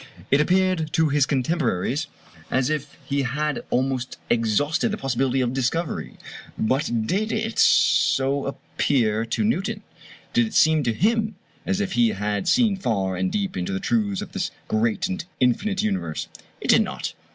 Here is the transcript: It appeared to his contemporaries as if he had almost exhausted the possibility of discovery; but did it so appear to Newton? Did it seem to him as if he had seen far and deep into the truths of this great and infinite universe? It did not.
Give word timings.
It 0.31 0.41
appeared 0.41 0.91
to 0.93 1.09
his 1.09 1.27
contemporaries 1.27 2.07
as 2.49 2.71
if 2.71 2.97
he 3.05 3.21
had 3.21 3.63
almost 3.69 4.17
exhausted 4.31 4.89
the 4.89 4.97
possibility 4.97 5.41
of 5.41 5.53
discovery; 5.53 6.17
but 6.57 6.89
did 7.05 7.31
it 7.31 7.59
so 7.59 8.47
appear 8.47 9.27
to 9.27 9.43
Newton? 9.43 9.83
Did 10.33 10.47
it 10.47 10.53
seem 10.55 10.81
to 10.85 10.91
him 10.93 11.35
as 11.67 11.79
if 11.79 11.91
he 11.91 12.09
had 12.17 12.47
seen 12.47 12.77
far 12.77 13.15
and 13.15 13.31
deep 13.31 13.55
into 13.55 13.73
the 13.73 13.79
truths 13.79 14.23
of 14.23 14.31
this 14.31 14.49
great 14.67 15.07
and 15.07 15.23
infinite 15.39 15.83
universe? 15.83 16.29
It 16.59 16.69
did 16.69 16.81
not. 16.81 17.13